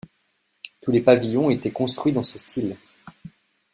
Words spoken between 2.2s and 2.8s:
ce style.